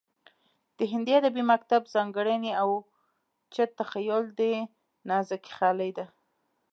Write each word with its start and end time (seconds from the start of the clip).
د 0.77 0.79
هندي 0.91 1.13
ادبي 1.21 1.43
مکتب 1.51 1.81
ځانګړنې 1.93 2.51
اوچت 2.63 3.69
تخیل 3.79 4.09
او 4.17 4.21
نازکخیالي 5.09 5.91
ده 5.97 6.05